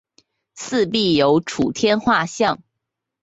[0.55, 2.63] 四壁有诸天画像。